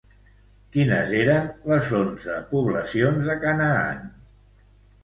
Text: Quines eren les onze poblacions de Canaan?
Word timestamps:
Quines 0.77 1.13
eren 1.17 1.51
les 1.73 1.91
onze 2.01 2.41
poblacions 2.55 3.31
de 3.31 3.39
Canaan? 3.47 4.07